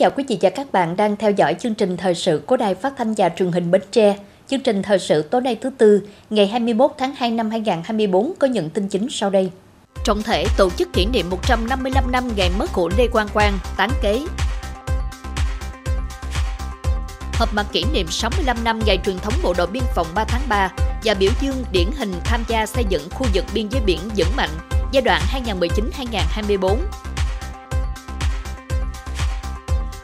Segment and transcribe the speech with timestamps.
[0.00, 2.74] Chào quý vị và các bạn đang theo dõi chương trình thời sự của Đài
[2.74, 4.16] Phát thanh và Truyền hình Bến Tre.
[4.48, 8.46] Chương trình thời sự tối nay thứ tư, ngày 21 tháng 2 năm 2024 có
[8.46, 9.50] những tin chính sau đây.
[10.04, 13.90] Trọng thể tổ chức kỷ niệm 155 năm ngày mất của Lê Quang Quang, tán
[14.02, 14.20] kế.
[17.32, 20.42] Họp mặt kỷ niệm 65 năm ngày truyền thống bộ đội biên phòng 3 tháng
[20.48, 20.72] 3
[21.04, 24.36] và biểu dương điển hình tham gia xây dựng khu vực biên giới biển vững
[24.36, 24.50] mạnh
[24.92, 25.22] giai đoạn
[26.42, 26.76] 2019-2024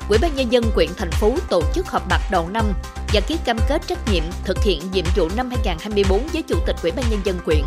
[0.09, 2.73] Ủy ban nhân dân quyện thành phố tổ chức họp mặt đầu năm
[3.13, 6.77] và ký cam kết trách nhiệm thực hiện nhiệm vụ năm 2024 với Chủ tịch
[6.83, 7.63] Ủy ban nhân dân quyện.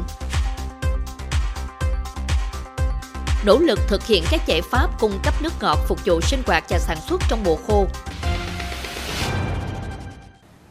[3.46, 6.64] Nỗ lực thực hiện các giải pháp cung cấp nước ngọt phục vụ sinh hoạt
[6.70, 7.86] và sản xuất trong mùa khô.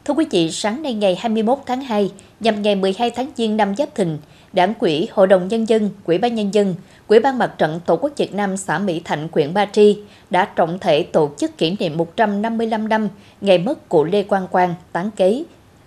[0.05, 3.75] Thưa quý vị, sáng nay ngày 21 tháng 2, nhằm ngày 12 tháng Giêng năm
[3.75, 4.17] Giáp Thìn,
[4.53, 6.75] Đảng quỹ, Hội đồng Nhân dân, Quỹ ban Nhân dân,
[7.09, 10.45] Quỹ ban Mặt trận Tổ quốc Việt Nam xã Mỹ Thạnh, huyện Ba Tri đã
[10.45, 13.09] trọng thể tổ chức kỷ niệm 155 năm
[13.41, 15.43] ngày mất của Lê Quang Quang, tán kế.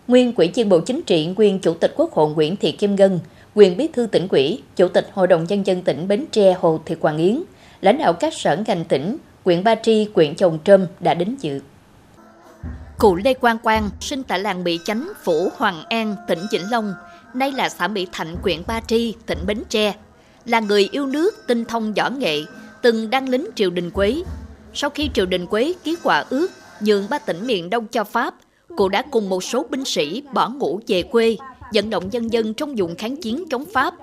[0.09, 3.21] Nguyên Quỹ viên Bộ Chính trị, nguyên Chủ tịch Quốc hội Nguyễn Thị Kim Ngân,
[3.55, 6.81] quyền bí thư tỉnh ủy, Chủ tịch Hội đồng Nhân dân tỉnh Bến Tre Hồ
[6.87, 7.43] Thị Hoàng Yến,
[7.81, 11.61] lãnh đạo các sở ngành tỉnh, huyện Ba Tri, huyện Chồng Trâm đã đến dự.
[12.99, 16.95] Cụ Lê Quang Quang sinh tại làng Mỹ Chánh, Phủ Hoàng An, tỉnh Vĩnh Long,
[17.35, 19.93] nay là xã Mỹ Thạnh, huyện Ba Tri, tỉnh Bến Tre,
[20.47, 22.43] là người yêu nước, tinh thông võ nghệ,
[22.83, 24.23] từng đăng lính triều đình Quế.
[24.75, 28.35] Sau khi triều đình Quế ký quả ước nhường ba tỉnh miền Đông cho Pháp,
[28.77, 31.37] cụ đã cùng một số binh sĩ bỏ ngũ về quê,
[31.75, 33.95] vận động nhân dân trong vùng kháng chiến chống Pháp.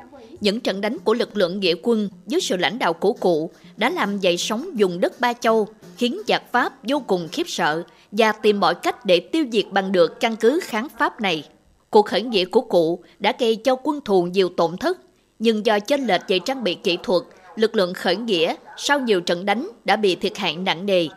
[0.41, 3.89] Những trận đánh của lực lượng nghĩa quân dưới sự lãnh đạo của cụ đã
[3.89, 5.67] làm dậy sóng vùng đất Ba Châu,
[5.97, 9.91] khiến giặc Pháp vô cùng khiếp sợ và tìm mọi cách để tiêu diệt bằng
[9.91, 11.43] được căn cứ kháng Pháp này.
[11.89, 14.97] Cuộc khởi nghĩa của cụ đã gây cho quân thù nhiều tổn thất,
[15.39, 17.23] nhưng do chênh lệch về trang bị kỹ thuật,
[17.55, 21.07] lực lượng khởi nghĩa sau nhiều trận đánh đã bị thiệt hại nặng nề.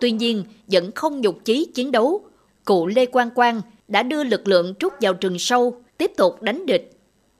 [0.00, 2.20] Tuy nhiên, vẫn không nhục chí chiến đấu.
[2.64, 6.66] Cụ Lê Quang Quang đã đưa lực lượng rút vào rừng sâu, tiếp tục đánh
[6.66, 6.90] địch.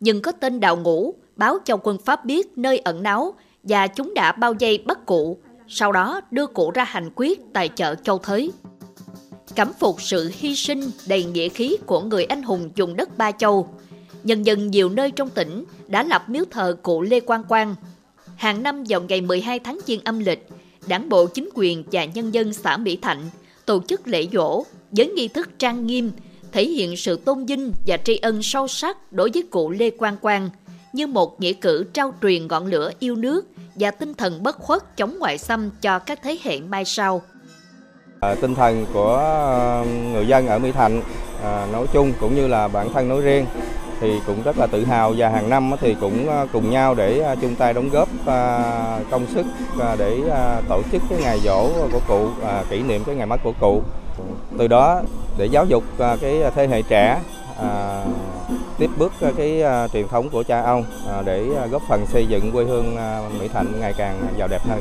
[0.00, 4.14] Nhưng có tên đào ngũ báo cho quân Pháp biết nơi ẩn náu và chúng
[4.14, 8.18] đã bao vây bắt cụ, sau đó đưa cụ ra hành quyết tại chợ Châu
[8.18, 8.52] Thới
[9.54, 13.32] cảm phục sự hy sinh đầy nghĩa khí của người anh hùng dùng đất Ba
[13.32, 13.68] Châu.
[14.24, 17.74] Nhân dân nhiều nơi trong tỉnh đã lập miếu thờ cụ Lê Quang Quang.
[18.36, 20.48] Hàng năm vào ngày 12 tháng Giêng âm lịch,
[20.86, 23.30] đảng bộ chính quyền và nhân dân xã Mỹ Thạnh
[23.66, 26.10] tổ chức lễ dỗ với nghi thức trang nghiêm,
[26.52, 30.16] thể hiện sự tôn vinh và tri ân sâu sắc đối với cụ Lê Quang
[30.16, 30.50] Quang
[30.92, 34.96] như một nghĩa cử trao truyền ngọn lửa yêu nước và tinh thần bất khuất
[34.96, 37.22] chống ngoại xâm cho các thế hệ mai sau.
[38.20, 41.02] À, tinh thần của à, người dân ở Mỹ Thạnh
[41.42, 43.46] à, nói chung cũng như là bản thân nói riêng
[44.00, 47.18] thì cũng rất là tự hào và hàng năm thì cũng ờ, cùng nhau để
[47.18, 49.46] ờ, chung tay đóng góp ờ, công sức
[49.98, 50.20] để
[50.68, 52.28] tổ chức cái ngày dỗ của cụ
[52.70, 53.82] kỷ niệm cái ngày mất của cụ
[54.58, 55.02] từ đó,
[55.38, 57.20] để giáo dục cái thế hệ trẻ
[58.78, 59.62] tiếp bước cái
[59.92, 60.84] truyền thống của cha ông
[61.24, 62.96] để góp phần xây dựng quê hương
[63.40, 64.80] Mỹ Thạnh ngày càng giàu đẹp hơn.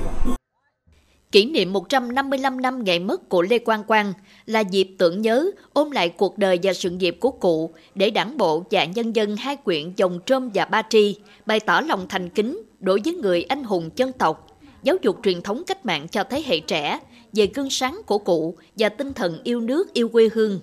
[1.33, 4.13] Kỷ niệm 155 năm ngày mất của Lê Quang Quang
[4.45, 8.37] là dịp tưởng nhớ, ôm lại cuộc đời và sự nghiệp của cụ để đảng
[8.37, 12.29] bộ và nhân dân hai quyện Dòng Trôm và Ba Tri bày tỏ lòng thành
[12.29, 14.47] kính đối với người anh hùng dân tộc,
[14.83, 16.99] giáo dục truyền thống cách mạng cho thế hệ trẻ
[17.33, 20.59] về gương sáng của cụ và tinh thần yêu nước yêu quê hương.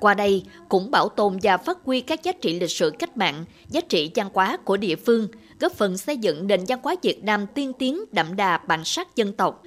[0.00, 3.44] Qua đây cũng bảo tồn và phát huy các giá trị lịch sử cách mạng,
[3.68, 5.28] giá trị văn hóa của địa phương,
[5.60, 9.16] góp phần xây dựng nền văn hóa Việt Nam tiên tiến đậm đà bản sắc
[9.16, 9.62] dân tộc,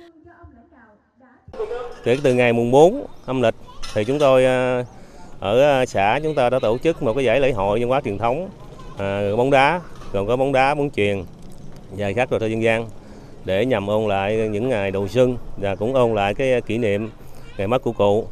[2.04, 3.56] Kể từ ngày mùng 4 âm lịch
[3.94, 4.86] thì chúng tôi à,
[5.40, 8.02] ở à, xã chúng ta đã tổ chức một cái giải lễ hội văn hóa
[8.02, 8.50] truyền thống
[8.98, 11.24] à, bóng đá gồm có bóng đá bóng chuyền
[11.92, 12.86] và các trò chơi dân gian
[13.46, 17.10] để nhằm ôn lại những ngày đầu xuân và cũng ôn lại cái kỷ niệm
[17.58, 18.28] ngày mất của cụ.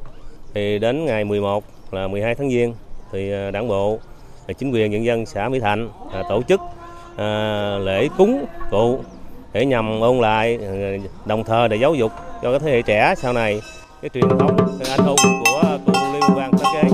[0.54, 2.74] Thì đến ngày 11 là 12 tháng Giêng
[3.12, 4.00] thì à, đảng bộ
[4.58, 5.90] chính quyền nhân dân xã Mỹ Thạnh
[6.30, 6.62] tổ chức
[7.80, 9.00] lễ cúng cụ
[9.54, 10.60] để nhằm ôn lại
[11.26, 12.12] đồng thời để giáo dục
[12.44, 13.62] cho các thế hệ trẻ sau này
[14.02, 16.90] cái truyền thống cái anh hùng của cụ Lê Quang Tất Kế.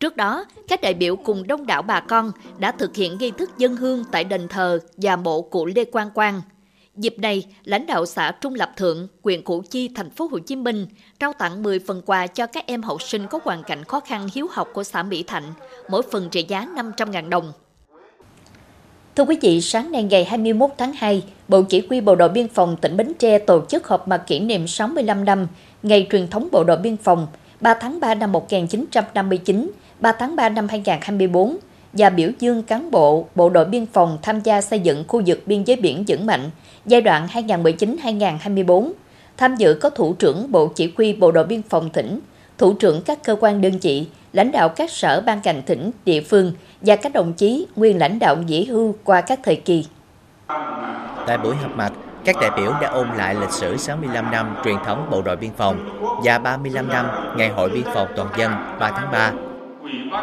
[0.00, 3.50] Trước đó, các đại biểu cùng đông đảo bà con đã thực hiện nghi thức
[3.58, 6.42] dân hương tại đền thờ và mộ cụ Lê Quang Quang.
[6.96, 10.56] Dịp này, lãnh đạo xã Trung Lập Thượng, huyện Củ Chi, thành phố Hồ Chí
[10.56, 10.86] Minh
[11.20, 14.28] trao tặng 10 phần quà cho các em học sinh có hoàn cảnh khó khăn
[14.34, 15.52] hiếu học của xã Mỹ Thạnh,
[15.88, 17.52] mỗi phần trị giá 500.000 đồng.
[19.16, 22.48] Thưa quý vị, sáng nay ngày 21 tháng 2, Bộ Chỉ huy Bộ đội Biên
[22.48, 25.46] phòng tỉnh Bến Tre tổ chức họp mặt kỷ niệm 65 năm
[25.82, 27.26] Ngày truyền thống Bộ đội Biên phòng
[27.60, 29.70] 3 tháng 3 năm 1959,
[30.00, 31.56] 3 tháng 3 năm 2024
[31.92, 35.42] và biểu dương cán bộ Bộ đội Biên phòng tham gia xây dựng khu vực
[35.46, 36.50] biên giới biển vững mạnh
[36.86, 38.92] giai đoạn 2019-2024.
[39.36, 42.20] Tham dự có Thủ trưởng Bộ Chỉ huy Bộ đội Biên phòng tỉnh,
[42.58, 46.20] Thủ trưởng các cơ quan đơn vị, lãnh đạo các sở ban ngành tỉnh, địa
[46.20, 49.84] phương và các đồng chí nguyên lãnh đạo nghỉ hưu qua các thời kỳ.
[51.26, 51.92] Tại buổi họp mặt,
[52.24, 55.50] các đại biểu đã ôn lại lịch sử 65 năm truyền thống Bộ đội Biên
[55.56, 57.06] phòng và 35 năm
[57.36, 58.50] Ngày hội Biên phòng Toàn dân
[58.80, 59.32] 3 tháng 3.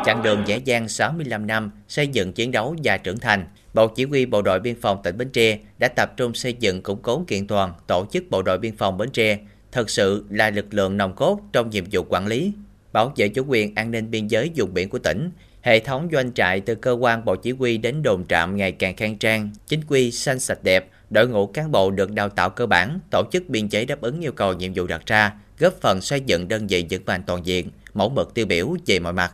[0.05, 4.05] Chặng đường dễ dàng 65 năm xây dựng chiến đấu và trưởng thành, Bộ Chỉ
[4.05, 7.23] huy Bộ đội Biên phòng tỉnh Bến Tre đã tập trung xây dựng củng cố
[7.27, 9.37] kiện toàn tổ chức Bộ đội Biên phòng Bến Tre
[9.71, 12.51] thật sự là lực lượng nòng cốt trong nhiệm vụ quản lý,
[12.93, 15.31] bảo vệ chủ quyền an ninh biên giới vùng biển của tỉnh.
[15.63, 18.95] Hệ thống doanh trại từ cơ quan bộ chỉ huy đến đồn trạm ngày càng
[18.95, 22.65] khang trang, chính quy, xanh sạch đẹp, đội ngũ cán bộ được đào tạo cơ
[22.65, 26.01] bản, tổ chức biên chế đáp ứng yêu cầu nhiệm vụ đặt ra, góp phần
[26.01, 29.33] xây dựng đơn vị vững vàng toàn diện, mẫu mực tiêu biểu về mọi mặt.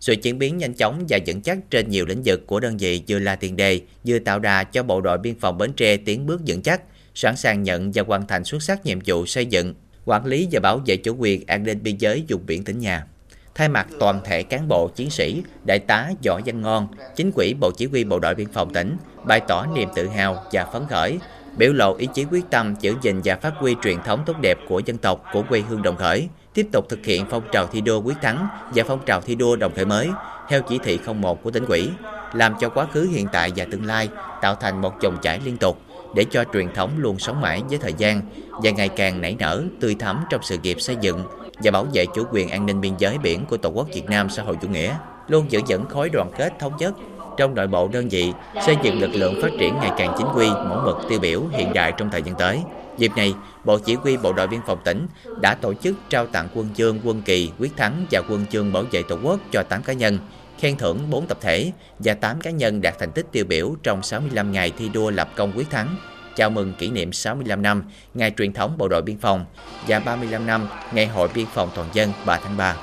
[0.00, 3.02] Sự chuyển biến nhanh chóng và vững chắc trên nhiều lĩnh vực của đơn vị
[3.08, 6.26] vừa là tiền đề, vừa tạo đà cho bộ đội biên phòng Bến Tre tiến
[6.26, 6.82] bước vững chắc,
[7.14, 9.74] sẵn sàng nhận và hoàn thành xuất sắc nhiệm vụ xây dựng,
[10.04, 13.06] quản lý và bảo vệ chủ quyền an ninh biên giới vùng biển tỉnh nhà.
[13.54, 17.54] Thay mặt toàn thể cán bộ chiến sĩ, đại tá Võ Văn Ngon, chính quỹ
[17.60, 20.82] Bộ Chỉ huy Bộ đội Biên phòng tỉnh bày tỏ niềm tự hào và phấn
[20.90, 21.18] khởi,
[21.56, 24.58] biểu lộ ý chí quyết tâm giữ gìn và phát huy truyền thống tốt đẹp
[24.68, 27.80] của dân tộc của quê hương Đồng Khởi, tiếp tục thực hiện phong trào thi
[27.80, 30.10] đua quyết thắng và phong trào thi đua Đồng Khởi mới
[30.48, 31.90] theo chỉ thị 01 của tỉnh ủy
[32.32, 34.08] làm cho quá khứ hiện tại và tương lai
[34.42, 35.78] tạo thành một dòng chảy liên tục
[36.14, 39.62] để cho truyền thống luôn sống mãi với thời gian và ngày càng nảy nở,
[39.80, 41.22] tươi thắm trong sự nghiệp xây dựng
[41.64, 44.30] và bảo vệ chủ quyền an ninh biên giới biển của Tổ quốc Việt Nam
[44.30, 44.96] xã hội chủ nghĩa,
[45.28, 46.94] luôn giữ vững khối đoàn kết thống nhất
[47.36, 48.32] trong nội bộ đơn vị,
[48.66, 51.72] xây dựng lực lượng phát triển ngày càng chính quy, mẫu mực tiêu biểu hiện
[51.72, 52.58] đại trong thời gian tới.
[52.98, 55.06] Dịp này, Bộ Chỉ huy Bộ đội Biên phòng tỉnh
[55.40, 58.84] đã tổ chức trao tặng quân chương quân kỳ quyết thắng và quân chương bảo
[58.90, 60.18] vệ Tổ quốc cho 8 cá nhân,
[60.58, 64.02] khen thưởng 4 tập thể và 8 cá nhân đạt thành tích tiêu biểu trong
[64.02, 65.96] 65 ngày thi đua lập công quyết thắng
[66.36, 67.84] chào mừng kỷ niệm 65 năm
[68.14, 69.44] Ngày truyền thống Bộ đội Biên phòng
[69.86, 72.76] và 35 năm Ngày Hội Biên phòng Toàn dân 3 tháng 3.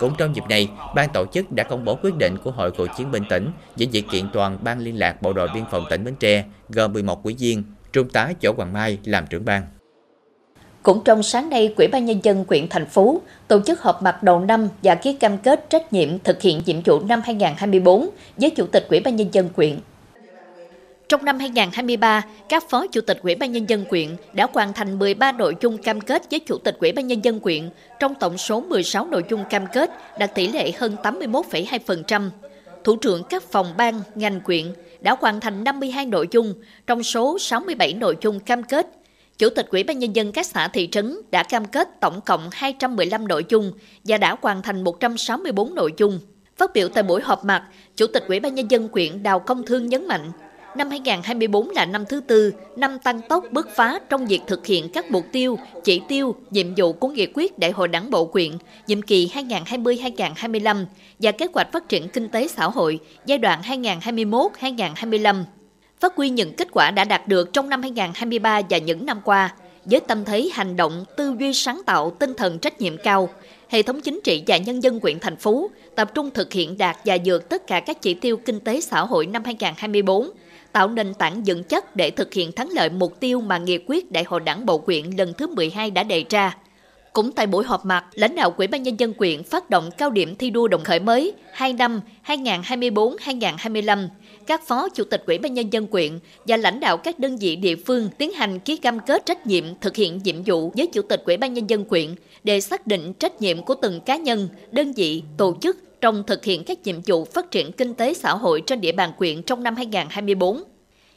[0.00, 2.86] Cũng trong dịp này, ban tổ chức đã công bố quyết định của Hội Cựu
[2.96, 6.04] chiến binh tỉnh về việc kiện toàn ban liên lạc Bộ đội Biên phòng tỉnh
[6.04, 9.62] Bến Tre gồm 11 quý viên, Trung tá Võ Hoàng Mai làm trưởng ban.
[10.82, 14.22] Cũng trong sáng nay, Quỹ ban Nhân dân quyện thành phố tổ chức họp mặt
[14.22, 18.50] đầu năm và ký cam kết trách nhiệm thực hiện nhiệm vụ năm 2024 với
[18.50, 19.78] Chủ tịch Quỹ ban Nhân dân quyện
[21.12, 24.98] trong năm 2023, các phó chủ tịch Ủy ban nhân dân quyện đã hoàn thành
[24.98, 27.70] 13 nội dung cam kết với chủ tịch Ủy ban nhân dân quyện,
[28.00, 32.30] trong tổng số 16 nội dung cam kết đạt tỷ lệ hơn 81,2%.
[32.84, 36.54] Thủ trưởng các phòng ban, ngành quyện đã hoàn thành 52 nội dung
[36.86, 38.86] trong số 67 nội dung cam kết.
[39.38, 42.48] Chủ tịch Ủy ban nhân dân các xã thị trấn đã cam kết tổng cộng
[42.52, 43.72] 215 nội dung
[44.04, 46.18] và đã hoàn thành 164 nội dung.
[46.56, 47.62] Phát biểu tại buổi họp mặt,
[47.96, 50.32] Chủ tịch Ủy ban nhân dân quyện Đào Công Thương nhấn mạnh,
[50.76, 54.88] Năm 2024 là năm thứ tư, năm tăng tốc bứt phá trong việc thực hiện
[54.88, 58.50] các mục tiêu, chỉ tiêu, nhiệm vụ của nghị quyết Đại hội Đảng bộ quyện
[58.86, 60.84] nhiệm kỳ 2020-2025
[61.18, 65.44] và kế hoạch phát triển kinh tế xã hội giai đoạn 2021-2025.
[66.00, 69.54] Phát huy những kết quả đã đạt được trong năm 2023 và những năm qua,
[69.84, 73.28] với tâm thế hành động, tư duy sáng tạo, tinh thần trách nhiệm cao,
[73.68, 76.96] hệ thống chính trị và nhân dân quyện thành phố tập trung thực hiện đạt
[77.04, 80.30] và vượt tất cả các chỉ tiêu kinh tế xã hội năm 2024
[80.72, 84.12] tạo nền tảng vững chắc để thực hiện thắng lợi mục tiêu mà nghị quyết
[84.12, 86.56] Đại hội Đảng bộ quyện lần thứ 12 đã đề ra.
[87.12, 90.10] Cũng tại buổi họp mặt, lãnh đạo Quỹ ban nhân dân quyện phát động cao
[90.10, 94.08] điểm thi đua đồng khởi mới 2 năm 2024-2025.
[94.46, 97.56] Các phó chủ tịch Quỹ ban nhân dân quyện và lãnh đạo các đơn vị
[97.56, 101.02] địa phương tiến hành ký cam kết trách nhiệm thực hiện nhiệm vụ với chủ
[101.02, 102.14] tịch Quỹ ban nhân dân quyện
[102.44, 106.44] để xác định trách nhiệm của từng cá nhân, đơn vị, tổ chức trong thực
[106.44, 109.62] hiện các nhiệm vụ phát triển kinh tế xã hội trên địa bàn quyện trong
[109.62, 110.62] năm 2024.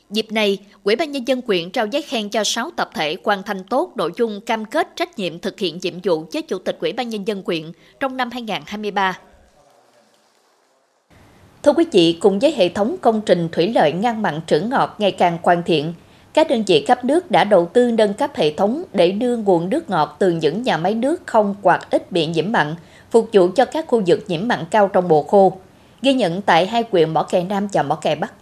[0.09, 3.43] Dịp này, Ủy ban Nhân dân quyện trao giấy khen cho 6 tập thể hoàn
[3.43, 6.77] thành tốt nội dung cam kết trách nhiệm thực hiện nhiệm vụ với Chủ tịch
[6.79, 9.19] Ủy ban Nhân dân quyện trong năm 2023.
[11.63, 14.95] Thưa quý vị, cùng với hệ thống công trình thủy lợi ngăn mặn trữ ngọt
[14.97, 15.93] ngày càng hoàn thiện,
[16.35, 19.69] các đơn vị cấp nước đã đầu tư nâng cấp hệ thống để đưa nguồn
[19.69, 22.75] nước ngọt từ những nhà máy nước không hoặc ít bị nhiễm mặn
[23.11, 25.57] phục vụ cho các khu vực nhiễm mặn cao trong mùa khô,
[26.01, 28.33] ghi nhận tại hai huyện Mỏ Cày Nam và Mỏ Cày Bắc.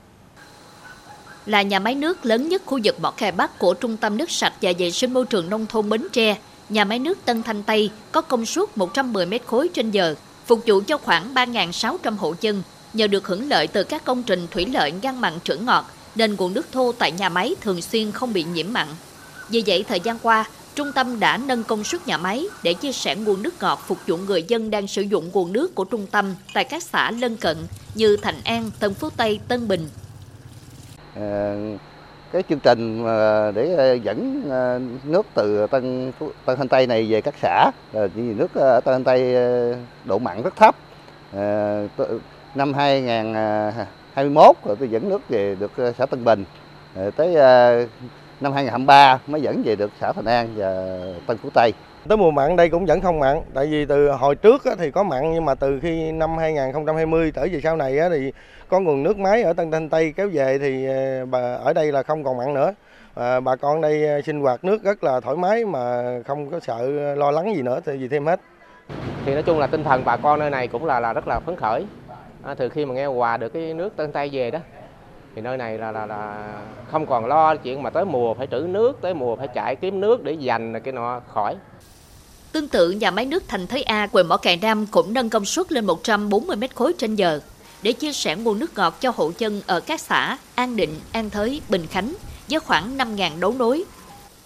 [1.45, 4.31] Là nhà máy nước lớn nhất khu vực Mỏ Cày Bắc của Trung tâm Nước
[4.31, 6.37] sạch và vệ sinh môi trường nông thôn Bến Tre,
[6.69, 10.59] nhà máy nước Tân Thanh Tây có công suất 110 m khối trên giờ, phục
[10.65, 12.63] vụ cho khoảng 3.600 hộ dân.
[12.93, 16.35] Nhờ được hưởng lợi từ các công trình thủy lợi ngăn mặn trữ ngọt, nên
[16.35, 18.87] nguồn nước thô tại nhà máy thường xuyên không bị nhiễm mặn.
[19.49, 22.91] Vì vậy, thời gian qua, Trung tâm đã nâng công suất nhà máy để chia
[22.91, 26.07] sẻ nguồn nước ngọt phục vụ người dân đang sử dụng nguồn nước của trung
[26.11, 27.57] tâm tại các xã lân cận
[27.95, 29.87] như Thành An, Tân Phú Tây, Tân Bình.
[31.15, 31.55] À,
[32.31, 33.05] cái chương trình
[33.55, 36.11] để ờ, dẫn ờ, nước từ Tân
[36.45, 39.35] Tân Thanh Tây này về các xã vì nước ở Tân Thanh Tây
[40.05, 40.75] độ mặn rất thấp
[42.55, 43.33] năm 2000
[44.13, 46.45] 2021 tôi dẫn nước về được xã Tân Bình
[47.15, 47.35] tới
[48.41, 51.73] năm 2023 mới dẫn về được xã Thành An và Tân Phú Tây
[52.07, 55.03] Tới mùa mặn đây cũng vẫn không mặn, tại vì từ hồi trước thì có
[55.03, 58.31] mặn nhưng mà từ khi năm 2020 tới về sau này thì
[58.67, 60.85] có nguồn nước máy ở Tân Thanh Tây kéo về thì
[61.31, 62.73] ờ, ở đây là không còn mặn nữa.
[63.15, 66.59] À, bà con đây ờ, sinh hoạt nước rất là thoải mái mà không có
[66.59, 68.39] sợ lo lắng gì nữa thì gì thêm hết.
[69.25, 71.39] Thì nói chung là tinh thần bà con nơi này cũng là là rất là
[71.39, 71.85] phấn khởi.
[72.43, 74.59] À, từ khi mà nghe quà được cái nước Tân Tây về đó
[75.35, 76.53] thì nơi này là là là
[76.91, 79.99] không còn lo chuyện mà tới mùa phải trữ nước, tới mùa phải chạy kiếm
[79.99, 81.55] nước để dành cái nọ khỏi.
[82.51, 85.45] Tương tự, nhà máy nước Thành Thới A, quận Mỏ Cày Nam cũng nâng công
[85.45, 87.39] suất lên 140 m khối trên giờ
[87.81, 91.29] để chia sẻ nguồn nước ngọt cho hộ dân ở các xã An Định, An
[91.29, 92.13] Thới, Bình Khánh
[92.49, 93.83] với khoảng 5.000 đấu nối.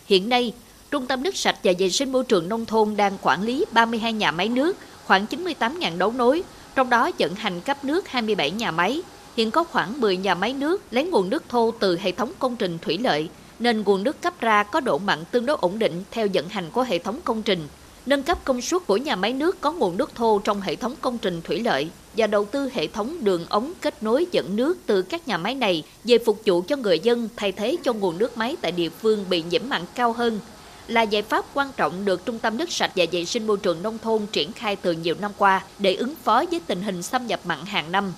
[0.06, 0.54] Hiện nay,
[0.92, 4.13] Trung tâm nước sạch và vệ sinh môi trường nông thôn đang quản lý 32
[4.13, 6.44] nhà máy nước, khoảng 98.000 đấu nối,
[6.77, 9.01] trong đó vận hành cấp nước 27 nhà máy.
[9.38, 12.55] Hiện có khoảng 10 nhà máy nước lấy nguồn nước thô từ hệ thống công
[12.55, 13.29] trình thủy lợi,
[13.60, 16.69] nên nguồn nước cấp ra có độ mặn tương đối ổn định theo vận hành
[16.72, 17.67] của hệ thống công trình
[18.05, 20.96] nâng cấp công suất của nhà máy nước có nguồn nước thô trong hệ thống
[21.01, 24.77] công trình thủy lợi và đầu tư hệ thống đường ống kết nối dẫn nước
[24.86, 28.17] từ các nhà máy này về phục vụ cho người dân thay thế cho nguồn
[28.17, 30.39] nước máy tại địa phương bị nhiễm mặn cao hơn
[30.88, 33.84] là giải pháp quan trọng được Trung tâm nước sạch và vệ sinh môi trường
[33.84, 37.27] nông thôn triển khai từ nhiều năm qua để ứng phó với tình hình xâm
[37.27, 38.13] nhập mặn hàng năm.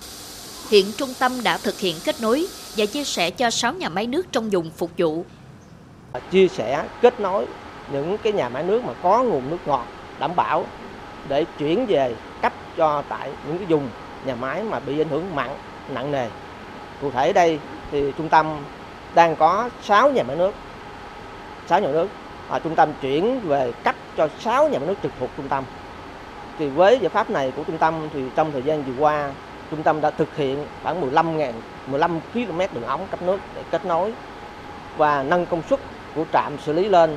[0.70, 2.46] Hiện trung tâm đã thực hiện kết nối
[2.76, 5.24] và chia sẻ cho 6 nhà máy nước trong vùng phục vụ.
[6.30, 7.46] Chia sẻ, kết nối
[7.92, 9.86] những cái nhà máy nước mà có nguồn nước ngọt
[10.18, 10.64] đảm bảo
[11.28, 13.88] để chuyển về cấp cho tại những cái vùng
[14.26, 15.50] nhà máy mà bị ảnh hưởng mặn
[15.88, 16.28] nặng nề.
[17.00, 17.58] Cụ thể đây
[17.90, 18.56] thì trung tâm
[19.14, 20.52] đang có 6 nhà máy nước,
[21.68, 22.08] 6 nhà máy nước
[22.50, 25.64] à, trung tâm chuyển về cấp cho 6 nhà máy nước trực thuộc trung tâm.
[26.58, 29.30] Thì với giải pháp này của trung tâm thì trong thời gian vừa qua
[29.70, 31.52] trung tâm đã thực hiện khoảng 15 000
[31.86, 34.12] 15 km đường ống cấp nước để kết nối
[34.96, 35.80] và nâng công suất
[36.14, 37.16] của trạm xử lý lên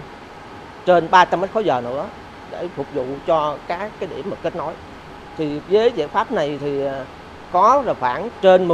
[0.85, 2.05] trên 300 mét khối giờ nữa
[2.51, 4.73] để phục vụ cho các cái điểm mà kết nối.
[5.37, 7.05] Thì với giải pháp này thì ờ,
[7.51, 8.69] có là khoảng trên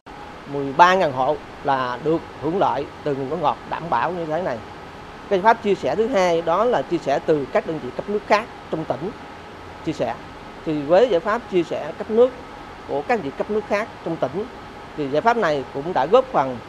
[0.53, 4.57] 13.000 hộ là được hưởng lợi từ nguồn nước ngọt đảm bảo như thế này.
[5.29, 8.09] Cái pháp chia sẻ thứ hai đó là chia sẻ từ các đơn vị cấp
[8.09, 9.11] nước khác trong tỉnh
[9.83, 10.15] chia sẻ.
[10.65, 12.33] Thì với giải pháp chia sẻ cấp nước
[12.87, 14.45] của các vị cấp nước khác trong tỉnh,
[14.95, 16.59] thì giải pháp này cũng đã góp phần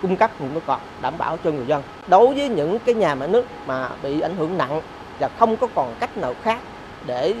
[0.00, 1.82] cung cấp nguồn nước ngọt đảm bảo cho người dân.
[2.06, 4.80] Đối với những cái nhà máy nước mà bị ảnh hưởng nặng
[5.18, 6.62] và không có còn cách nào khác
[7.02, 7.34] để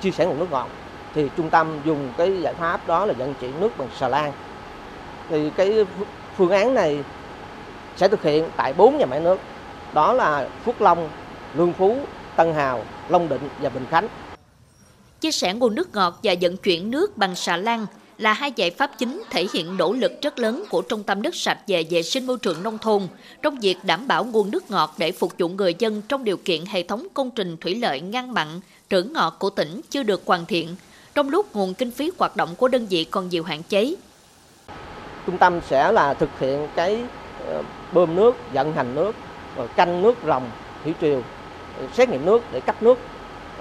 [0.00, 0.70] chia sẻ nguồn nước ngọt,
[1.12, 4.32] thì trung tâm dùng cái giải pháp đó là vận chuyển nước bằng xà lan.
[5.28, 5.84] Thì cái
[6.34, 7.04] phương án này
[7.96, 9.51] sẽ thực hiện tại bốn nhà máy nước
[9.94, 11.08] đó là Phước Long,
[11.56, 11.96] Lương Phú,
[12.36, 14.08] Tân Hào, Long Định và Bình Khánh.
[15.20, 17.86] Chia sẻ nguồn nước ngọt và vận chuyển nước bằng xà lan
[18.18, 21.34] là hai giải pháp chính thể hiện nỗ lực rất lớn của Trung tâm nước
[21.34, 23.02] sạch và vệ sinh môi trường nông thôn
[23.42, 26.64] trong việc đảm bảo nguồn nước ngọt để phục vụ người dân trong điều kiện
[26.66, 28.48] hệ thống công trình thủy lợi ngăn mặn,
[28.90, 30.76] trữ ngọt của tỉnh chưa được hoàn thiện,
[31.14, 33.94] trong lúc nguồn kinh phí hoạt động của đơn vị còn nhiều hạn chế.
[35.26, 36.98] Trung tâm sẽ là thực hiện cái
[37.46, 39.12] ờ, bơm nước, vận hành nước,
[39.56, 40.42] rồi canh nước rồng,
[40.84, 41.22] thủy triều,
[41.78, 42.98] ừ, xét nghiệm nước để cấp nước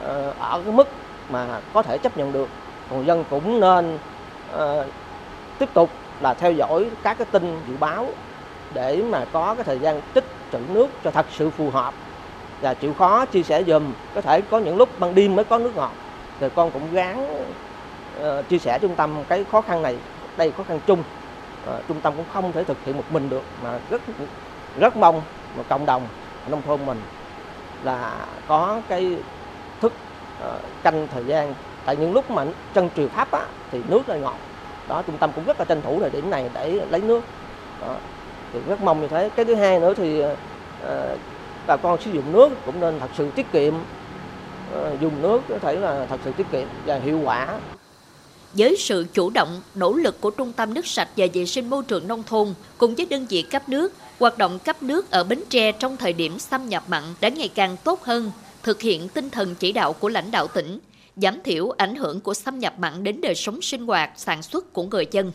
[0.02, 0.88] ờ, ở cái mức
[1.30, 2.50] mà có thể chấp nhận được.
[2.92, 3.98] Người dân cũng nên
[4.56, 4.86] uh,
[5.60, 5.90] tiếp tục
[6.22, 8.08] là theo dõi các cái tin dự báo
[8.74, 11.94] để mà có cái thời gian tích trữ nước cho thật sự phù hợp.
[12.62, 15.58] Và chịu khó chia sẻ dùm có thể có những lúc ban đêm mới có
[15.58, 15.92] nước ngọt.
[16.40, 17.46] Thì con cũng gắng uh,
[18.22, 19.96] ờ, chia sẻ trung tâm cái khó khăn này
[20.38, 21.00] đây khó khăn chung.
[21.00, 24.02] Uh, trung tâm cũng không thể thực hiện một mình được mà rất
[24.80, 25.22] rất mong
[25.56, 26.08] và cộng đồng
[26.48, 27.02] nông thôn mình
[27.84, 29.16] là có cái
[29.82, 29.94] thức
[30.44, 31.54] uh, canh thời gian.
[31.86, 34.38] Tại những lúc mà chân triều thấp á, thì nước là ngọt.
[34.88, 37.22] Đó trung tâm cũng rất là tranh thủ thời điểm này để lấy nước.
[37.82, 37.96] Đó.
[38.54, 39.30] thì rất mong như thế.
[39.36, 40.38] Cái thứ hai nữa thì uh,
[41.68, 43.74] bà con sử dụng nước cũng nên thật sự tiết kiệm.
[43.74, 47.60] Uh, dùng nước có thể là thật sự tiết kiệm và hiệu quả.
[48.54, 51.84] Với sự chủ động, nỗ lực của Trung tâm nước sạch và vệ sinh môi
[51.84, 55.40] trường nông thôn cùng với đơn vị cấp nước, hoạt động cấp nước ở Bến
[55.50, 58.32] Tre trong thời điểm xâm nhập mặn đã ngày càng tốt hơn,
[58.64, 60.80] thực hiện tinh thần chỉ đạo của lãnh đạo tỉnh,
[61.16, 64.74] giảm thiểu ảnh hưởng của xâm nhập mặn đến đời sống sinh hoạt, sản xuất
[64.74, 65.32] của người dân.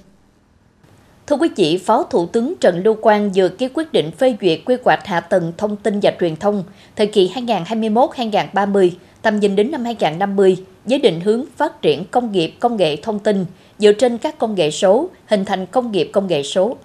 [1.26, 4.60] Thưa quý vị, Phó Thủ tướng Trần Lưu Quang vừa ký quyết định phê duyệt
[4.64, 6.64] quy hoạch hạ tầng thông tin và truyền thông
[6.96, 8.90] thời kỳ 2021-2030,
[9.22, 13.18] tầm nhìn đến năm 2050 với định hướng phát triển công nghiệp công nghệ thông
[13.18, 13.46] tin
[13.78, 16.76] dựa trên các công nghệ số, hình thành công nghiệp công nghệ số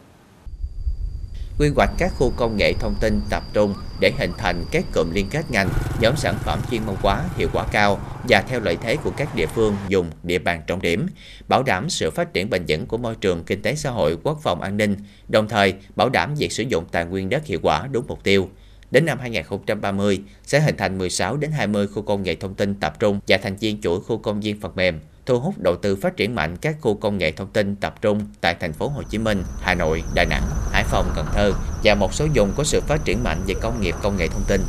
[1.59, 5.11] quy hoạch các khu công nghệ thông tin tập trung để hình thành các cụm
[5.11, 5.69] liên kết ngành,
[6.01, 9.35] nhóm sản phẩm chuyên môn hóa, hiệu quả cao và theo lợi thế của các
[9.35, 11.05] địa phương dùng địa bàn trọng điểm,
[11.47, 14.39] bảo đảm sự phát triển bền vững của môi trường kinh tế xã hội, quốc
[14.43, 14.95] phòng an ninh,
[15.27, 18.49] đồng thời bảo đảm việc sử dụng tài nguyên đất hiệu quả đúng mục tiêu.
[18.91, 22.99] Đến năm 2030 sẽ hình thành 16 đến 20 khu công nghệ thông tin tập
[22.99, 24.99] trung và thành viên chuỗi khu công viên phần mềm,
[25.31, 28.19] thu hút đầu tư phát triển mạnh các khu công nghệ thông tin tập trung
[28.41, 31.51] tại thành phố Hồ Chí Minh, Hà Nội, Đà Nẵng, Hải Phòng, Cần Thơ
[31.83, 34.43] và một số vùng có sự phát triển mạnh về công nghiệp công nghệ thông
[34.47, 34.61] tin.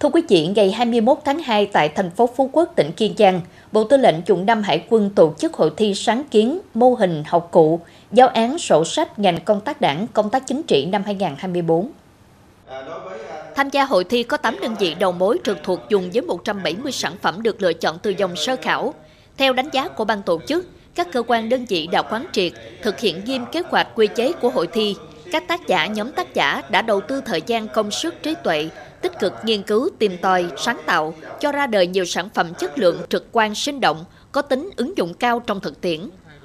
[0.00, 3.40] Thưa quý vị, ngày 21 tháng 2 tại thành phố Phú Quốc, tỉnh Kiên Giang,
[3.72, 7.22] Bộ Tư lệnh Chủng năm Hải quân tổ chức hội thi sáng kiến mô hình
[7.26, 7.80] học cụ,
[8.12, 11.90] giáo án sổ sách ngành công tác đảng, công tác chính trị năm 2024.
[13.54, 16.92] Tham gia hội thi có 8 đơn vị đầu mối trực thuộc dùng với 170
[16.92, 18.94] sản phẩm được lựa chọn từ dòng sơ khảo.
[19.42, 22.52] Theo đánh giá của ban tổ chức, các cơ quan đơn vị đã quán triệt,
[22.82, 24.94] thực hiện nghiêm kế hoạch quy chế của hội thi.
[25.32, 28.68] Các tác giả, nhóm tác giả đã đầu tư thời gian công sức trí tuệ,
[29.00, 32.78] tích cực nghiên cứu, tìm tòi, sáng tạo, cho ra đời nhiều sản phẩm chất
[32.78, 36.00] lượng trực quan sinh động, có tính ứng dụng cao trong thực tiễn.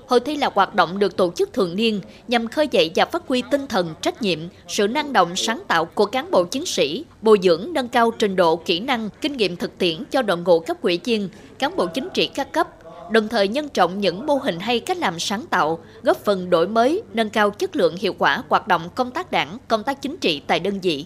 [0.08, 3.24] Hội thi là hoạt động được tổ chức thường niên nhằm khơi dậy và phát
[3.28, 7.06] huy tinh thần, trách nhiệm, sự năng động sáng tạo của cán bộ chiến sĩ,
[7.22, 10.60] bồi dưỡng nâng cao trình độ kỹ năng, kinh nghiệm thực tiễn cho đội ngũ
[10.60, 12.68] cấp quỹ viên, cán bộ chính trị các cấp,
[13.12, 16.68] đồng thời nhân trọng những mô hình hay cách làm sáng tạo, góp phần đổi
[16.68, 20.18] mới, nâng cao chất lượng hiệu quả hoạt động công tác đảng, công tác chính
[20.18, 21.06] trị tại đơn vị.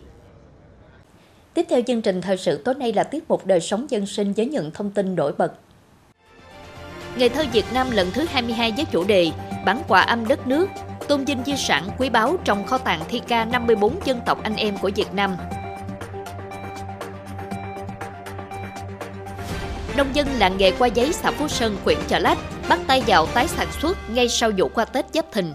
[1.54, 4.34] Tiếp theo chương trình thời sự tối nay là tiết mục đời sống dân sinh
[4.34, 5.54] với những thông tin nổi bật.
[7.16, 9.32] Ngày thơ Việt Nam lần thứ 22 với chủ đề
[9.66, 10.70] Bản quà âm đất nước,
[11.08, 14.56] tôn vinh di sản quý báu trong kho tàng thi ca 54 dân tộc anh
[14.56, 15.36] em của Việt Nam.
[19.98, 22.38] Nông dân làng nghề qua giấy xã Phú Sơn, huyện Chợ Lách
[22.70, 25.54] bắt tay vào tái sản xuất ngay sau vụ qua Tết Giáp Thìn.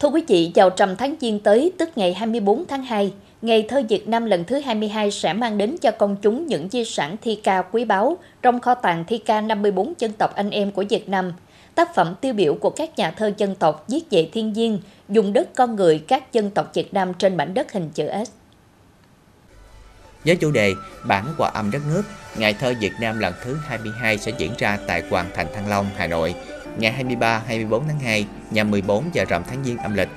[0.00, 3.82] Thưa quý vị, vào trầm tháng Giêng tới, tức ngày 24 tháng 2, Ngày thơ
[3.88, 7.34] Việt Nam lần thứ 22 sẽ mang đến cho công chúng những di sản thi
[7.34, 11.08] ca quý báu trong kho tàng thi ca 54 dân tộc anh em của Việt
[11.08, 11.32] Nam.
[11.74, 15.32] Tác phẩm tiêu biểu của các nhà thơ dân tộc viết về thiên nhiên, dùng
[15.32, 18.30] đất con người các dân tộc Việt Nam trên mảnh đất hình chữ S.
[20.24, 20.74] Với chủ đề
[21.06, 22.02] Bản quà âm đất nước,
[22.36, 25.86] Ngày thơ Việt Nam lần thứ 22 sẽ diễn ra tại Hoàng Thành Thăng Long,
[25.96, 26.34] Hà Nội,
[26.78, 30.08] ngày 23-24 tháng 2 nhằm 14 giờ rằm tháng Giêng âm lịch.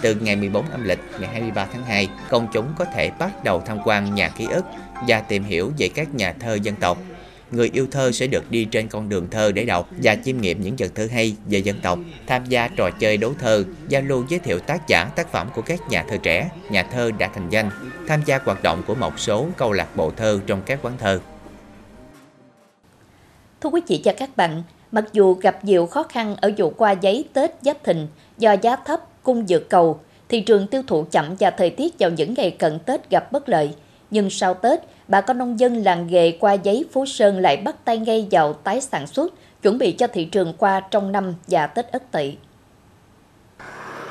[0.00, 3.62] Từ ngày 14 âm lịch, ngày 23 tháng 2, công chúng có thể bắt đầu
[3.66, 4.64] tham quan nhà ký ức
[5.08, 6.98] và tìm hiểu về các nhà thơ dân tộc.
[7.52, 10.62] Người yêu thơ sẽ được đi trên con đường thơ để đọc và chiêm nghiệm
[10.62, 14.24] những vật thơ hay về dân tộc, tham gia trò chơi đấu thơ, giao lưu
[14.28, 17.50] giới thiệu tác giả tác phẩm của các nhà thơ trẻ, nhà thơ đã thành
[17.50, 17.70] danh,
[18.08, 21.20] tham gia hoạt động của một số câu lạc bộ thơ trong các quán thơ.
[23.60, 24.62] Thưa quý vị và các bạn,
[24.92, 28.06] mặc dù gặp nhiều khó khăn ở vụ qua giấy Tết Giáp Thìn
[28.38, 32.10] do giá thấp, cung dược cầu, thị trường tiêu thụ chậm và thời tiết vào
[32.10, 33.74] những ngày cận Tết gặp bất lợi.
[34.10, 34.80] Nhưng sau Tết,
[35.12, 38.52] bà con nông dân làng nghề qua giấy Phú Sơn lại bắt tay ngay vào
[38.52, 42.34] tái sản xuất, chuẩn bị cho thị trường qua trong năm và Tết Ất Tỵ.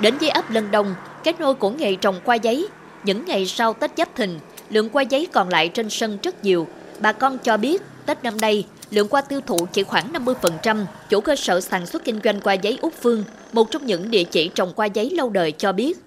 [0.01, 2.67] Đến với ấp Lân Đông, cái nôi của nghề trồng qua giấy,
[3.03, 6.67] những ngày sau Tết Giáp Thìn, lượng qua giấy còn lại trên sân rất nhiều.
[6.99, 10.85] Bà con cho biết Tết năm nay, lượng qua tiêu thụ chỉ khoảng 50%.
[11.09, 14.23] Chủ cơ sở sản xuất kinh doanh qua giấy Úc Phương, một trong những địa
[14.23, 15.97] chỉ trồng qua giấy lâu đời cho biết,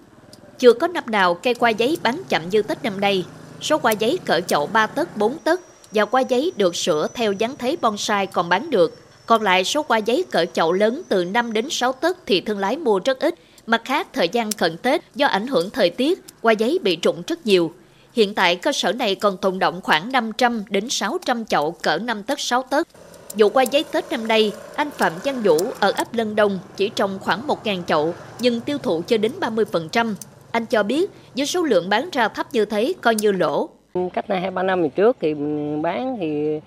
[0.59, 3.25] chưa có năm nào cây qua giấy bán chậm như Tết năm nay.
[3.65, 7.31] Số qua giấy cỡ chậu 3 tấc, 4 tấc và qua giấy được sửa theo
[7.31, 8.99] dáng thế bonsai còn bán được.
[9.25, 12.59] Còn lại số qua giấy cỡ chậu lớn từ 5 đến 6 tấc thì thương
[12.59, 13.35] lái mua rất ít.
[13.65, 17.23] Mặt khác, thời gian cận Tết do ảnh hưởng thời tiết, qua giấy bị trụng
[17.27, 17.73] rất nhiều.
[18.13, 22.23] Hiện tại cơ sở này còn tồn động khoảng 500 đến 600 chậu cỡ 5
[22.23, 22.87] tấc 6 tấc.
[23.35, 26.89] Dù qua giấy Tết năm nay, anh Phạm Văn Vũ ở ấp Lân Đông chỉ
[26.89, 30.13] trồng khoảng 1.000 chậu nhưng tiêu thụ chưa đến 30%.
[30.55, 33.69] Anh cho biết với số lượng bán ra thấp như thế coi như lỗ.
[34.13, 35.33] Cách nay 2-3 năm trước thì
[35.81, 36.59] bán thì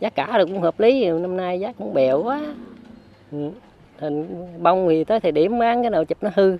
[0.00, 2.40] giá cả được cũng hợp lý, năm nay giá cũng bèo quá.
[3.32, 3.38] Ừ,
[4.00, 4.26] Thành
[4.62, 6.56] bông thì tới thời điểm bán cái nào chụp nó hư.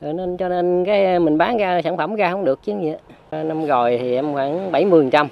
[0.00, 2.92] Nên cho nên cái mình bán ra sản phẩm ra không được chứ gì.
[3.30, 5.28] Năm rồi thì em khoảng 70 trăm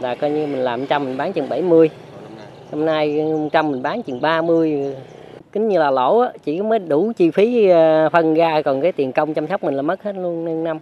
[0.00, 1.90] là coi như mình làm trăm mình bán chừng 70
[2.70, 4.96] năm nay trăm mình bán chừng 30
[5.54, 8.92] kính như là lỗ á, chỉ mới đủ chi phí ờ, phân ra còn cái
[8.92, 10.78] tiền công chăm sóc mình là mất hết luôn nên năm.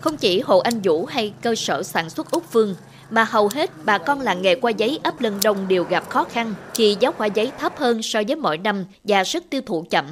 [0.00, 2.74] Không chỉ hộ anh Vũ hay cơ sở sản xuất Úc Phương
[3.10, 6.24] mà hầu hết bà con làng nghề qua giấy ấp Lân Đông đều gặp khó
[6.24, 9.84] khăn khi giá qua giấy thấp hơn so với mọi năm và sức tiêu thụ
[9.90, 10.04] chậm.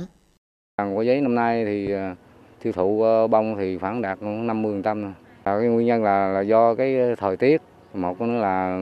[0.95, 2.15] Qua giấy năm nay thì ờ,
[2.63, 5.13] tiêu thụ ờ, bông thì khoảng đạt 50%
[5.45, 7.63] À, cái nguyên nhân là, là do cái thời tiết,
[7.95, 8.79] một nữa là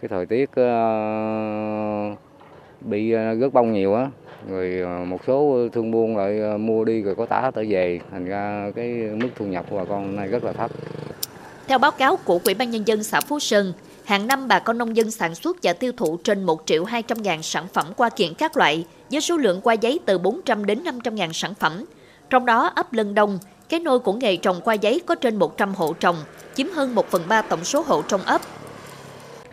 [0.00, 2.18] cái thời tiết uh,
[2.80, 4.10] bị rớt bông nhiều á,
[4.50, 8.70] rồi một số thương buôn lại mua đi rồi có tả tới về, thành ra
[8.76, 10.70] cái mức thu nhập của bà con nay rất là thấp.
[11.68, 13.72] Theo báo cáo của Ủy ban Nhân dân xã Phú Sơn,
[14.04, 17.22] hàng năm bà con nông dân sản xuất và tiêu thụ trên 1 triệu 200
[17.22, 20.84] ngàn sản phẩm qua kiện các loại, với số lượng qua giấy từ 400 đến
[20.84, 21.84] 500 ngàn sản phẩm.
[22.30, 25.74] Trong đó ấp Lân Đông, cái nôi của nghề trồng qua giấy có trên 100
[25.74, 26.16] hộ trồng,
[26.54, 28.40] chiếm hơn 1 phần 3 tổng số hộ trong ấp.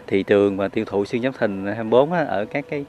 [0.07, 2.85] Thị trường và tiêu thụ xuyên giáp thìn 24 á, ở các cái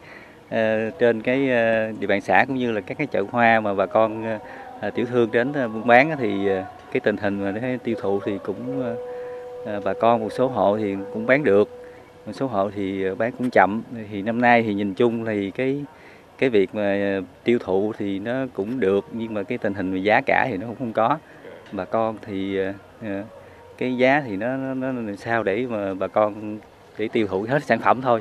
[0.55, 3.75] Ờ, trên cái ờ, địa bàn xã cũng như là các cái chợ hoa mà
[3.75, 4.39] bà con
[4.81, 6.49] ờ, tiểu thương đến buôn bán thì
[6.93, 8.95] cái tình hình mà cái tiêu thụ thì cũng
[9.85, 11.69] bà con một số hộ thì cũng bán được.
[12.27, 13.83] Một số hộ thì bán cũng chậm.
[14.11, 15.85] Thì năm nay thì nhìn chung thì cái
[16.39, 19.99] cái việc mà tiêu thụ thì nó cũng được nhưng mà cái tình hình về
[19.99, 21.19] giá cả thì nó cũng không có.
[21.73, 22.59] Bà con thì
[23.79, 26.59] cái giá thì nó nó, nó sao để mà bà con
[26.99, 28.21] để tiêu thụ hết sản phẩm thôi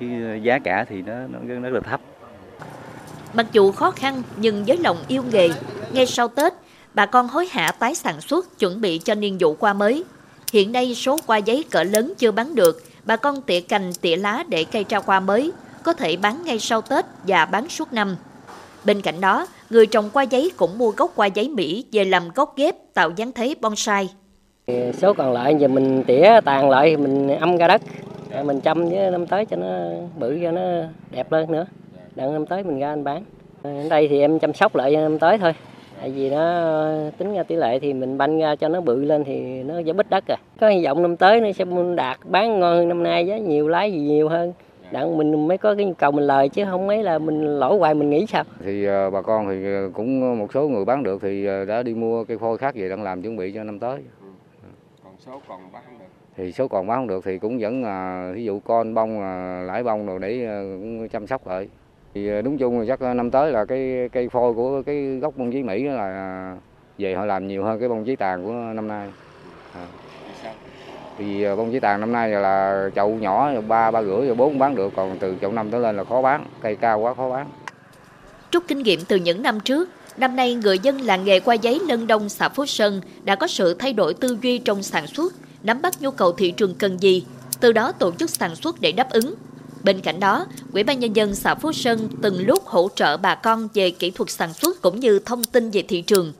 [0.00, 0.06] chứ
[0.42, 1.14] giá cả thì nó
[1.60, 2.00] nó rất là thấp
[3.34, 5.48] mặc dù khó khăn nhưng với lòng yêu nghề
[5.92, 6.52] ngay sau Tết
[6.94, 10.04] bà con hối hả tái sản xuất chuẩn bị cho niên vụ qua mới
[10.52, 14.16] Hiện nay số qua giấy cỡ lớn chưa bán được, bà con tỉa cành tỉa
[14.16, 17.92] lá để cây ra qua mới, có thể bán ngay sau Tết và bán suốt
[17.92, 18.16] năm.
[18.84, 22.22] Bên cạnh đó, người trồng qua giấy cũng mua gốc qua giấy Mỹ về làm
[22.34, 24.08] gốc ghép tạo dáng thế bonsai.
[24.98, 27.82] Số còn lại giờ mình tỉa tàn lại mình âm ra đất,
[28.44, 29.88] mình chăm với năm tới cho nó
[30.18, 30.62] bự cho nó
[31.10, 31.66] đẹp lên nữa.
[32.16, 33.24] Đặng năm tới mình ra anh bán.
[33.62, 35.52] Ở đây thì em chăm sóc lại năm tới thôi.
[36.00, 36.64] Tại vì nó
[37.18, 39.92] tính ra tỷ lệ thì mình banh ra cho nó bự lên thì nó giá
[39.92, 41.64] bít đất rồi có hy vọng năm tới nó sẽ
[41.96, 44.52] đạt bán ngon hơn năm nay giá nhiều lái gì nhiều hơn.
[44.90, 47.78] Đặng mình mới có cái nhu cầu mình lời chứ không mấy là mình lỗ
[47.78, 48.44] hoài mình nghĩ sao.
[48.64, 49.64] Thì uh, bà con thì
[49.94, 53.02] cũng một số người bán được thì đã đi mua cây phôi khác về đang
[53.02, 53.98] làm chuẩn bị cho năm tới.
[54.22, 54.28] Ừ.
[55.04, 55.82] còn số còn bán
[56.40, 59.62] thì số còn bán không được thì cũng vẫn là ví dụ con bông à,
[59.66, 61.68] lãi bông rồi để à, cũng chăm sóc lại
[62.14, 65.34] thì à, đúng chung là chắc năm tới là cái cây phôi của cái gốc
[65.36, 66.56] bông chí Mỹ là
[66.98, 69.08] về họ làm nhiều hơn cái bông chí tàn của năm nay.
[69.74, 69.86] À.
[71.18, 74.74] thì bông chí tàn năm nay là chậu nhỏ ba ba rưỡi rồi bốn bán
[74.74, 77.46] được còn từ chậu năm tới lên là khó bán, cây cao quá khó bán.
[78.52, 81.80] Rút kinh nghiệm từ những năm trước, năm nay người dân làng nghề qua giấy
[81.88, 85.32] Lân Đông xã Phú Sơn đã có sự thay đổi tư duy trong sản xuất,
[85.62, 87.24] nắm bắt nhu cầu thị trường cần gì,
[87.60, 89.34] từ đó tổ chức sản xuất để đáp ứng
[89.84, 93.34] Bên cạnh đó, Ủy ban Nhân dân xã Phú Sơn từng lúc hỗ trợ bà
[93.34, 96.32] con về kỹ thuật sản xuất cũng như thông tin về thị trường.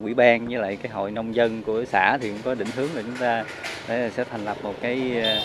[0.00, 2.94] Ủy ban với lại cái hội nông dân của xã thì cũng có định hướng
[2.94, 3.44] là chúng ta
[3.88, 5.38] ờ, sẽ thành lập một cái ờ,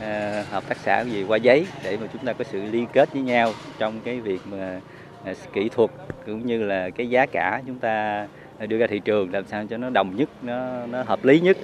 [0.00, 3.12] ờ, hợp tác xã gì qua giấy để mà chúng ta có sự liên kết
[3.12, 4.80] với nhau trong cái việc mà
[5.52, 5.90] kỹ thuật
[6.26, 8.26] cũng như là cái giá cả chúng ta
[8.66, 11.56] đưa ra thị trường làm sao cho nó đồng nhất nó nó hợp lý nhất.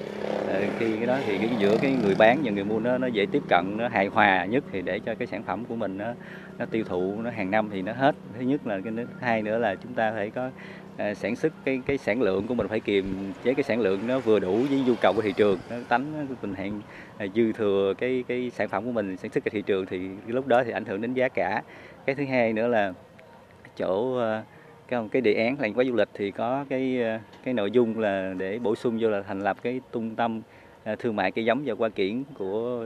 [0.48, 3.06] Ờ, khi cái đó thì cái giữa cái người bán và người mua nó nó
[3.06, 5.98] dễ tiếp cận nó hài hòa nhất thì để cho cái sản phẩm của mình
[5.98, 6.12] nó
[6.58, 8.14] nó tiêu thụ nó hàng năm thì nó hết.
[8.38, 10.50] Thứ nhất là cái thứ hai nữa là chúng ta phải có
[10.96, 14.06] ờ, sản xuất cái cái sản lượng của mình phải kiềm chế cái sản lượng
[14.06, 16.80] nó vừa đủ với nhu cầu của thị trường nó tánh tình hạn
[17.18, 20.00] ờ, dư thừa cái cái sản phẩm của mình sản xuất cái thị trường thì
[20.26, 21.62] lúc đó thì ảnh hưởng đến giá cả.
[22.06, 22.92] Cái thứ hai nữa là
[23.76, 24.44] chỗ uh,
[24.88, 27.00] cái cái đề án làng quá du lịch thì có cái
[27.44, 30.40] cái nội dung là để bổ sung vô là thành lập cái trung tâm
[30.84, 32.84] à, thương mại cây giống và hoa kiển của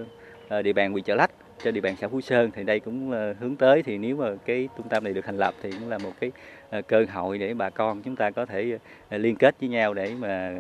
[0.49, 1.31] à, địa bàn huyện Chợ Lách
[1.65, 2.51] trên địa bàn xã Phú Sơn.
[2.55, 3.11] Thì đây cũng
[3.41, 5.99] hướng tới, thì nếu mà cái trung tâm này được thành lập thì cũng là
[5.99, 6.31] một cái
[6.71, 8.79] à, cơ hội để bà con chúng ta có thể
[9.11, 10.53] liên kết với nhau để mà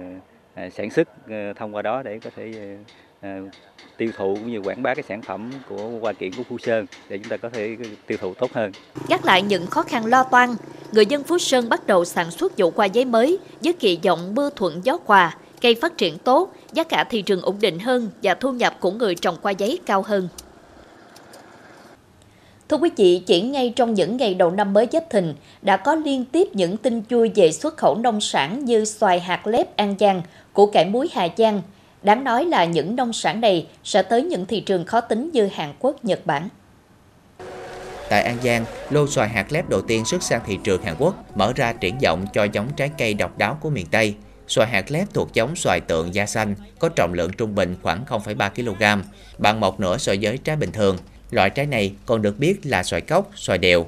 [0.70, 1.09] sản xuất
[1.57, 2.76] thông qua đó để có thể
[3.97, 6.87] tiêu thụ cũng như quảng bá cái sản phẩm của hoa kiển của Phú Sơn
[7.09, 8.73] để chúng ta có thể tiêu thụ tốt hơn.
[9.09, 10.55] Gác lại những khó khăn lo toan,
[10.93, 14.35] người dân Phú Sơn bắt đầu sản xuất vụ qua giấy mới với kỳ vọng
[14.35, 18.11] mưa thuận gió hòa, cây phát triển tốt, giá cả thị trường ổn định hơn
[18.23, 20.29] và thu nhập của người trồng qua giấy cao hơn.
[22.69, 25.95] Thưa quý vị, chỉ ngay trong những ngày đầu năm mới Giáp Thìn, đã có
[25.95, 29.95] liên tiếp những tin vui về xuất khẩu nông sản như xoài hạt lép An
[30.01, 31.63] Giang, củ cải muối Hà Giang,
[32.03, 35.47] Đáng nói là những nông sản này sẽ tới những thị trường khó tính như
[35.47, 36.49] Hàn Quốc, Nhật Bản.
[38.09, 41.37] Tại An Giang, lô xoài hạt lép đầu tiên xuất sang thị trường Hàn Quốc
[41.37, 44.15] mở ra triển vọng cho giống trái cây độc đáo của miền Tây.
[44.49, 48.05] Xoài hạt lép thuộc giống xoài tượng da xanh, có trọng lượng trung bình khoảng
[48.09, 49.03] 0,3 kg,
[49.38, 50.99] bằng một nửa so với trái bình thường.
[51.31, 53.87] Loại trái này còn được biết là xoài cốc, xoài đều,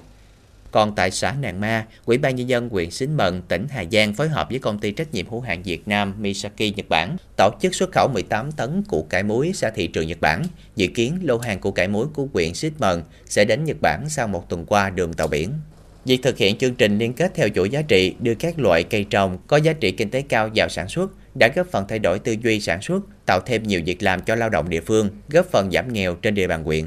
[0.75, 4.15] còn tại xã Nàng Ma, Ủy ban Nhân dân huyện Xín Mần, tỉnh Hà Giang
[4.15, 7.51] phối hợp với công ty trách nhiệm hữu hạn Việt Nam Misaki Nhật Bản tổ
[7.63, 10.43] chức xuất khẩu 18 tấn củ cải muối ra thị trường Nhật Bản.
[10.77, 14.09] Dự kiến lô hàng củ cải muối của huyện Xín Mần sẽ đến Nhật Bản
[14.09, 15.51] sau một tuần qua đường tàu biển.
[16.05, 19.05] Việc thực hiện chương trình liên kết theo chuỗi giá trị đưa các loại cây
[19.11, 22.19] trồng có giá trị kinh tế cao vào sản xuất đã góp phần thay đổi
[22.19, 25.47] tư duy sản xuất, tạo thêm nhiều việc làm cho lao động địa phương, góp
[25.47, 26.85] phần giảm nghèo trên địa bàn huyện.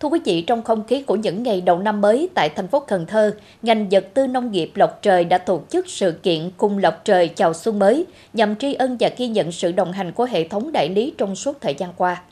[0.00, 2.80] Thưa quý vị, trong không khí của những ngày đầu năm mới tại thành phố
[2.80, 6.78] Cần Thơ, ngành vật tư nông nghiệp Lộc Trời đã tổ chức sự kiện cùng
[6.78, 10.24] Lộc Trời chào xuân mới nhằm tri ân và ghi nhận sự đồng hành của
[10.24, 12.22] hệ thống đại lý trong suốt thời gian qua.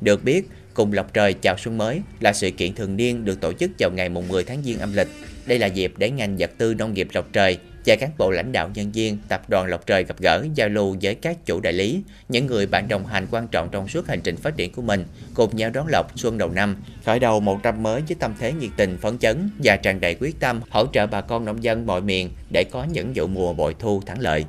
[0.00, 3.52] Được biết, cùng Lộc Trời chào xuân mới là sự kiện thường niên được tổ
[3.52, 5.08] chức vào ngày 10 tháng Giêng âm lịch.
[5.46, 8.52] Đây là dịp để ngành vật tư nông nghiệp Lộc Trời và cán bộ lãnh
[8.52, 11.72] đạo nhân viên tập đoàn Lộc Trời gặp gỡ giao lưu với các chủ đại
[11.72, 14.82] lý, những người bạn đồng hành quan trọng trong suốt hành trình phát triển của
[14.82, 18.34] mình, cùng nhau đón lộc xuân đầu năm, khởi đầu một năm mới với tâm
[18.38, 21.62] thế nhiệt tình phấn chấn và tràn đầy quyết tâm hỗ trợ bà con nông
[21.62, 24.44] dân mọi miền để có những vụ mùa bội thu thắng lợi.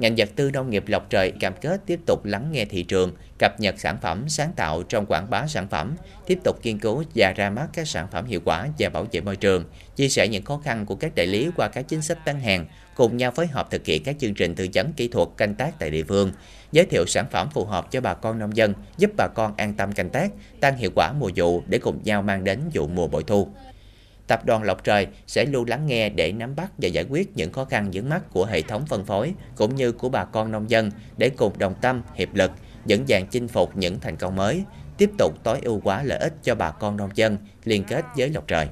[0.00, 3.12] Ngành vật tư nông nghiệp Lộc Trời cam kết tiếp tục lắng nghe thị trường,
[3.38, 7.04] cập nhật sản phẩm sáng tạo trong quảng bá sản phẩm, tiếp tục nghiên cứu
[7.14, 9.64] và ra mắt các sản phẩm hiệu quả và bảo vệ môi trường,
[9.96, 12.66] chia sẻ những khó khăn của các đại lý qua các chính sách bán hàng,
[12.94, 15.78] cùng nhau phối hợp thực hiện các chương trình tư vấn kỹ thuật canh tác
[15.78, 16.32] tại địa phương,
[16.72, 19.74] giới thiệu sản phẩm phù hợp cho bà con nông dân, giúp bà con an
[19.74, 23.08] tâm canh tác, tăng hiệu quả mùa vụ để cùng nhau mang đến vụ mùa
[23.08, 23.48] bội thu.
[24.30, 27.52] Tập đoàn Lộc Trời sẽ luôn lắng nghe để nắm bắt và giải quyết những
[27.52, 30.70] khó khăn vướng mắt của hệ thống phân phối cũng như của bà con nông
[30.70, 32.50] dân để cùng đồng tâm, hiệp lực,
[32.86, 34.64] dẫn dàng chinh phục những thành công mới,
[34.98, 38.28] tiếp tục tối ưu hóa lợi ích cho bà con nông dân liên kết với
[38.28, 38.68] Lộc Trời.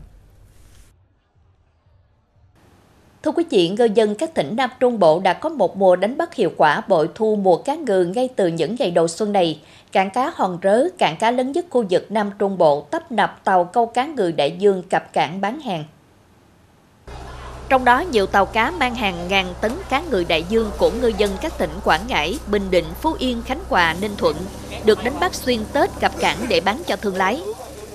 [3.23, 6.17] Thưa quý vị, ngư dân các tỉnh Nam Trung Bộ đã có một mùa đánh
[6.17, 9.61] bắt hiệu quả bội thu mùa cá ngừ ngay từ những ngày đầu xuân này.
[9.93, 13.45] Cảng cá Hòn Rớ, cảng cá lớn nhất khu vực Nam Trung Bộ tấp nập
[13.45, 15.85] tàu câu cá ngừ đại dương cập cảng bán hàng.
[17.69, 21.13] Trong đó, nhiều tàu cá mang hàng ngàn tấn cá ngừ đại dương của ngư
[21.19, 24.37] dân các tỉnh Quảng Ngãi, Bình Định, Phú Yên, Khánh Hòa, Ninh Thuận
[24.85, 27.41] được đánh bắt xuyên Tết cập cảng để bán cho thương lái.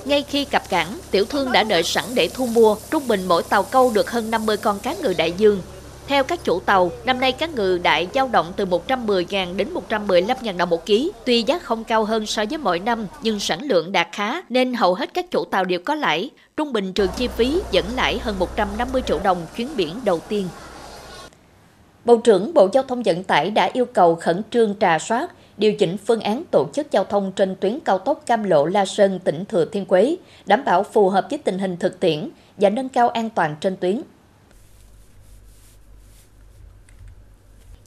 [0.05, 3.43] Ngay khi cập cảng, tiểu thương đã đợi sẵn để thu mua, trung bình mỗi
[3.43, 5.61] tàu câu được hơn 50 con cá ngừ đại dương.
[6.07, 10.57] Theo các chủ tàu, năm nay cá ngừ đại dao động từ 110.000 đến 115.000
[10.57, 11.11] đồng một ký.
[11.25, 14.73] Tuy giá không cao hơn so với mọi năm, nhưng sản lượng đạt khá nên
[14.73, 16.29] hầu hết các chủ tàu đều có lãi.
[16.57, 20.47] Trung bình trừ chi phí dẫn lãi hơn 150 triệu đồng chuyến biển đầu tiên.
[22.05, 25.73] Bộ trưởng Bộ Giao thông Vận tải đã yêu cầu khẩn trương trà soát, điều
[25.73, 29.19] chỉnh phương án tổ chức giao thông trên tuyến cao tốc Cam Lộ La Sơn
[29.23, 32.89] tỉnh Thừa Thiên Huế, đảm bảo phù hợp với tình hình thực tiễn và nâng
[32.89, 34.01] cao an toàn trên tuyến.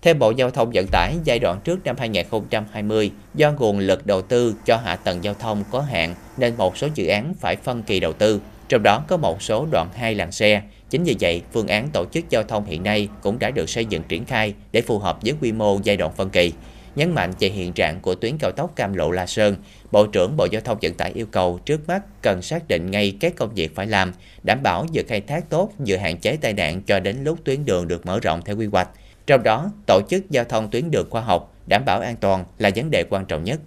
[0.03, 4.23] Theo Bộ Giao thông Vận tải, giai đoạn trước năm 2020, do nguồn lực đầu
[4.23, 7.83] tư cho hạ tầng giao thông có hạn nên một số dự án phải phân
[7.83, 10.63] kỳ đầu tư, trong đó có một số đoạn hai làn xe.
[10.91, 13.85] Chính vì vậy, phương án tổ chức giao thông hiện nay cũng đã được xây
[13.85, 16.53] dựng triển khai để phù hợp với quy mô giai đoạn phân kỳ.
[16.97, 19.57] Nhấn mạnh về hiện trạng của tuyến cao tốc Cam Lộ La Sơn,
[19.93, 23.17] Bộ trưởng Bộ Giao thông Vận tải yêu cầu trước mắt cần xác định ngay
[23.21, 26.53] các công việc phải làm, đảm bảo vừa khai thác tốt vừa hạn chế tai
[26.53, 28.89] nạn cho đến lúc tuyến đường được mở rộng theo quy hoạch.
[29.27, 32.71] Trong đó, tổ chức giao thông tuyến đường khoa học, đảm bảo an toàn là
[32.77, 33.61] vấn đề quan trọng nhất.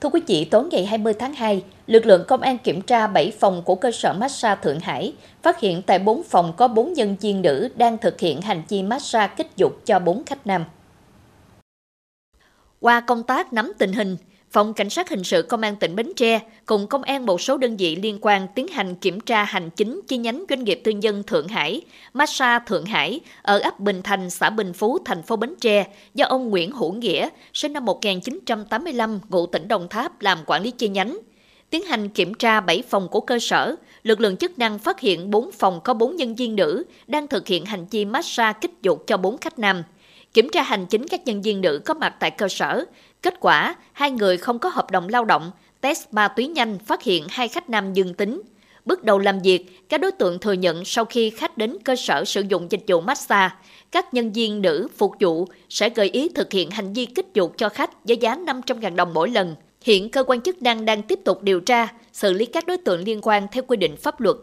[0.00, 3.32] Thưa quý vị, tối ngày 20 tháng 2, lực lượng công an kiểm tra 7
[3.40, 7.16] phòng của cơ sở massage Thượng Hải, phát hiện tại 4 phòng có 4 nhân
[7.20, 10.64] viên nữ đang thực hiện hành vi massage kích dục cho 4 khách nam.
[12.80, 14.16] Qua công tác nắm tình hình,
[14.50, 17.58] Phòng Cảnh sát Hình sự Công an tỉnh Bến Tre cùng công an một số
[17.58, 20.92] đơn vị liên quan tiến hành kiểm tra hành chính chi nhánh doanh nghiệp tư
[20.92, 21.80] nhân Thượng Hải,
[22.12, 26.26] Massage Thượng Hải ở ấp Bình Thành, xã Bình Phú, thành phố Bến Tre do
[26.26, 30.88] ông Nguyễn Hữu Nghĩa, sinh năm 1985, ngụ tỉnh Đồng Tháp làm quản lý chi
[30.88, 31.18] nhánh.
[31.72, 35.30] Tiến hành kiểm tra 7 phòng của cơ sở, lực lượng chức năng phát hiện
[35.30, 39.04] 4 phòng có 4 nhân viên nữ đang thực hiện hành vi massage kích dục
[39.06, 39.82] cho 4 khách nam.
[40.34, 42.84] Kiểm tra hành chính các nhân viên nữ có mặt tại cơ sở,
[43.22, 47.02] Kết quả, hai người không có hợp đồng lao động, test ma túy nhanh phát
[47.02, 48.42] hiện hai khách nam dương tính.
[48.84, 52.24] Bước đầu làm việc, các đối tượng thừa nhận sau khi khách đến cơ sở
[52.24, 53.54] sử dụng dịch vụ massage,
[53.92, 57.54] các nhân viên nữ phục vụ sẽ gợi ý thực hiện hành vi kích dục
[57.58, 59.54] cho khách với giá 500.000 đồng mỗi lần.
[59.84, 63.04] Hiện cơ quan chức năng đang tiếp tục điều tra, xử lý các đối tượng
[63.04, 64.36] liên quan theo quy định pháp luật.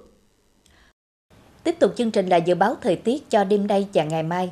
[1.64, 4.52] Tiếp tục chương trình là dự báo thời tiết cho đêm nay và ngày mai.